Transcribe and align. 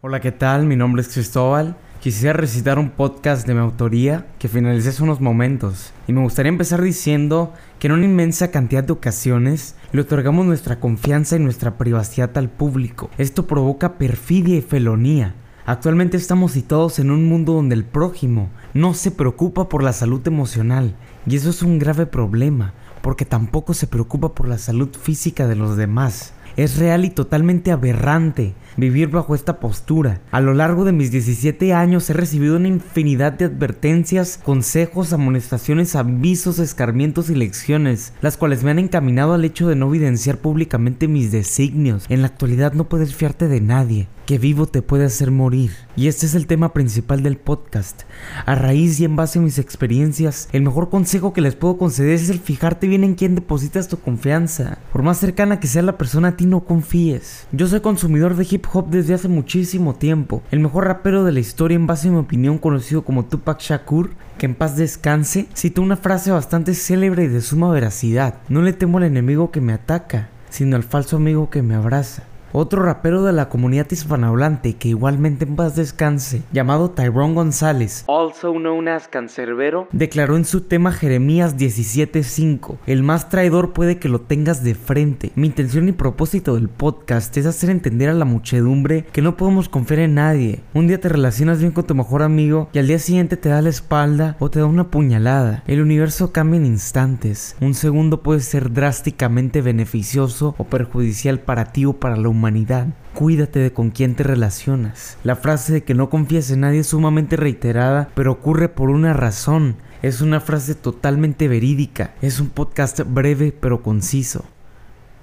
Hola, 0.00 0.20
¿qué 0.20 0.30
tal? 0.30 0.64
Mi 0.64 0.76
nombre 0.76 1.02
es 1.02 1.08
Cristóbal. 1.08 1.76
Quisiera 1.98 2.32
recitar 2.32 2.78
un 2.78 2.90
podcast 2.90 3.44
de 3.48 3.54
mi 3.54 3.58
autoría 3.58 4.28
que 4.38 4.46
finalicé 4.46 4.90
hace 4.90 5.02
unos 5.02 5.20
momentos. 5.20 5.92
Y 6.06 6.12
me 6.12 6.20
gustaría 6.22 6.50
empezar 6.50 6.80
diciendo 6.82 7.52
que 7.80 7.88
en 7.88 7.94
una 7.94 8.04
inmensa 8.04 8.52
cantidad 8.52 8.84
de 8.84 8.92
ocasiones 8.92 9.74
le 9.90 10.02
otorgamos 10.02 10.46
nuestra 10.46 10.78
confianza 10.78 11.34
y 11.34 11.40
nuestra 11.40 11.78
privacidad 11.78 12.38
al 12.38 12.48
público. 12.48 13.10
Esto 13.18 13.48
provoca 13.48 13.98
perfidia 13.98 14.54
y 14.54 14.62
felonía. 14.62 15.34
Actualmente 15.66 16.16
estamos 16.16 16.52
situados 16.52 17.00
en 17.00 17.10
un 17.10 17.28
mundo 17.28 17.54
donde 17.54 17.74
el 17.74 17.84
prójimo 17.84 18.50
no 18.74 18.94
se 18.94 19.10
preocupa 19.10 19.68
por 19.68 19.82
la 19.82 19.92
salud 19.92 20.24
emocional. 20.28 20.94
Y 21.26 21.34
eso 21.34 21.50
es 21.50 21.60
un 21.60 21.80
grave 21.80 22.06
problema, 22.06 22.72
porque 23.02 23.24
tampoco 23.24 23.74
se 23.74 23.88
preocupa 23.88 24.32
por 24.32 24.46
la 24.46 24.58
salud 24.58 24.90
física 24.94 25.48
de 25.48 25.56
los 25.56 25.76
demás. 25.76 26.34
Es 26.58 26.76
real 26.76 27.04
y 27.04 27.10
totalmente 27.10 27.70
aberrante 27.70 28.52
vivir 28.76 29.10
bajo 29.10 29.36
esta 29.36 29.60
postura. 29.60 30.20
A 30.32 30.40
lo 30.40 30.54
largo 30.54 30.84
de 30.84 30.90
mis 30.90 31.12
17 31.12 31.72
años 31.72 32.10
he 32.10 32.14
recibido 32.14 32.56
una 32.56 32.66
infinidad 32.66 33.32
de 33.32 33.44
advertencias, 33.44 34.40
consejos, 34.42 35.12
amonestaciones, 35.12 35.94
avisos, 35.94 36.58
escarmientos 36.58 37.30
y 37.30 37.36
lecciones, 37.36 38.12
las 38.22 38.36
cuales 38.36 38.64
me 38.64 38.72
han 38.72 38.80
encaminado 38.80 39.34
al 39.34 39.44
hecho 39.44 39.68
de 39.68 39.76
no 39.76 39.86
evidenciar 39.86 40.38
públicamente 40.38 41.06
mis 41.06 41.30
designios. 41.30 42.06
En 42.08 42.22
la 42.22 42.26
actualidad 42.26 42.72
no 42.72 42.88
puedes 42.88 43.14
fiarte 43.14 43.46
de 43.46 43.60
nadie 43.60 44.08
que 44.28 44.36
vivo 44.36 44.66
te 44.66 44.82
puede 44.82 45.06
hacer 45.06 45.30
morir. 45.30 45.70
Y 45.96 46.06
este 46.06 46.26
es 46.26 46.34
el 46.34 46.46
tema 46.46 46.74
principal 46.74 47.22
del 47.22 47.38
podcast. 47.38 48.02
A 48.44 48.54
raíz 48.54 49.00
y 49.00 49.06
en 49.06 49.16
base 49.16 49.38
a 49.38 49.42
mis 49.42 49.58
experiencias, 49.58 50.50
el 50.52 50.60
mejor 50.60 50.90
consejo 50.90 51.32
que 51.32 51.40
les 51.40 51.54
puedo 51.54 51.78
conceder 51.78 52.12
es 52.12 52.28
el 52.28 52.38
fijarte 52.38 52.88
bien 52.88 53.04
en 53.04 53.14
quién 53.14 53.34
depositas 53.34 53.88
tu 53.88 53.98
confianza. 53.98 54.80
Por 54.92 55.02
más 55.02 55.16
cercana 55.16 55.60
que 55.60 55.66
sea 55.66 55.80
la 55.80 55.96
persona 55.96 56.28
a 56.28 56.36
ti, 56.36 56.44
no 56.44 56.60
confíes. 56.66 57.46
Yo 57.52 57.66
soy 57.68 57.80
consumidor 57.80 58.36
de 58.36 58.46
hip 58.50 58.66
hop 58.70 58.90
desde 58.90 59.14
hace 59.14 59.28
muchísimo 59.28 59.94
tiempo. 59.94 60.42
El 60.50 60.60
mejor 60.60 60.84
rapero 60.84 61.24
de 61.24 61.32
la 61.32 61.40
historia 61.40 61.76
en 61.76 61.86
base 61.86 62.08
a 62.08 62.10
mi 62.10 62.18
opinión 62.18 62.58
conocido 62.58 63.04
como 63.04 63.24
Tupac 63.24 63.62
Shakur 63.62 64.10
que 64.36 64.44
en 64.44 64.54
paz 64.54 64.76
descanse, 64.76 65.48
citó 65.54 65.80
una 65.80 65.96
frase 65.96 66.30
bastante 66.30 66.74
célebre 66.74 67.24
y 67.24 67.28
de 67.28 67.40
suma 67.40 67.72
veracidad. 67.72 68.34
No 68.50 68.60
le 68.60 68.74
temo 68.74 68.98
al 68.98 69.04
enemigo 69.04 69.50
que 69.50 69.62
me 69.62 69.72
ataca, 69.72 70.28
sino 70.50 70.76
al 70.76 70.84
falso 70.84 71.16
amigo 71.16 71.48
que 71.48 71.62
me 71.62 71.74
abraza. 71.74 72.27
Otro 72.52 72.82
rapero 72.82 73.24
de 73.24 73.34
la 73.34 73.50
comunidad 73.50 73.88
hispanohablante 73.90 74.72
que 74.76 74.88
igualmente 74.88 75.44
en 75.44 75.54
paz 75.54 75.76
descanse, 75.76 76.42
llamado 76.50 76.90
Tyrone 76.90 77.34
González, 77.34 78.06
also 78.08 78.54
known 78.54 78.88
as 78.88 79.06
Cancerbero, 79.06 79.86
declaró 79.92 80.34
en 80.34 80.46
su 80.46 80.62
tema 80.62 80.90
Jeremías 80.92 81.58
17:5, 81.58 82.78
el 82.86 83.02
más 83.02 83.28
traidor 83.28 83.74
puede 83.74 83.98
que 83.98 84.08
lo 84.08 84.22
tengas 84.22 84.64
de 84.64 84.74
frente. 84.74 85.30
Mi 85.34 85.48
intención 85.48 85.90
y 85.90 85.92
propósito 85.92 86.54
del 86.54 86.70
podcast 86.70 87.36
es 87.36 87.44
hacer 87.44 87.68
entender 87.68 88.08
a 88.08 88.14
la 88.14 88.24
muchedumbre 88.24 89.04
que 89.12 89.20
no 89.20 89.36
podemos 89.36 89.68
confiar 89.68 90.00
en 90.00 90.14
nadie. 90.14 90.62
Un 90.72 90.86
día 90.86 90.98
te 90.98 91.10
relacionas 91.10 91.60
bien 91.60 91.72
con 91.72 91.86
tu 91.86 91.94
mejor 91.94 92.22
amigo 92.22 92.70
y 92.72 92.78
al 92.78 92.86
día 92.86 92.98
siguiente 92.98 93.36
te 93.36 93.50
da 93.50 93.60
la 93.60 93.68
espalda 93.68 94.36
o 94.38 94.48
te 94.48 94.60
da 94.60 94.64
una 94.64 94.90
puñalada. 94.90 95.62
El 95.66 95.82
universo 95.82 96.32
cambia 96.32 96.56
en 96.56 96.64
instantes. 96.66 97.56
Un 97.60 97.74
segundo 97.74 98.22
puede 98.22 98.40
ser 98.40 98.72
drásticamente 98.72 99.60
beneficioso 99.60 100.54
o 100.56 100.64
perjudicial 100.64 101.40
para 101.40 101.66
ti 101.72 101.84
o 101.84 101.92
para 101.92 102.16
la 102.16 102.28
humanidad 102.28 102.37
humanidad. 102.38 102.86
Cuídate 103.14 103.58
de 103.58 103.72
con 103.72 103.90
quién 103.90 104.14
te 104.14 104.22
relacionas. 104.22 105.18
La 105.24 105.36
frase 105.36 105.72
de 105.72 105.84
que 105.84 105.94
no 105.94 106.08
confías 106.08 106.50
en 106.50 106.60
nadie 106.60 106.80
es 106.80 106.86
sumamente 106.86 107.36
reiterada, 107.36 108.08
pero 108.14 108.32
ocurre 108.32 108.68
por 108.68 108.90
una 108.90 109.12
razón. 109.12 109.76
Es 110.02 110.20
una 110.20 110.40
frase 110.40 110.76
totalmente 110.76 111.48
verídica. 111.48 112.14
Es 112.22 112.38
un 112.38 112.48
podcast 112.48 113.00
breve 113.00 113.52
pero 113.52 113.82
conciso. 113.82 114.44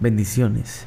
Bendiciones. 0.02 0.86